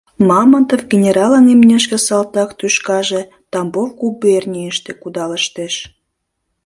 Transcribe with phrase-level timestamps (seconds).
[0.29, 5.75] Мамонтов генералын имнешке салтак тӱшкаже Тамбов губернийыште кудалыштеш.